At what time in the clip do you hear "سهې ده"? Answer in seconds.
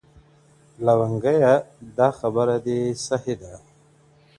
3.05-3.53